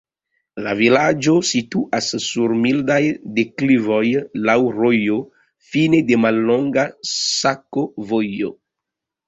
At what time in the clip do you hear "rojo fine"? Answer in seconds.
4.79-6.03